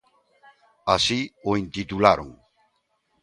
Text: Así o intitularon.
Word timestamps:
Así 0.95 1.19
o 1.49 1.51
intitularon. 1.63 2.29